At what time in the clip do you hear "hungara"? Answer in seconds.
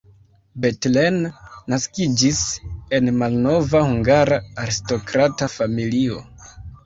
3.89-4.39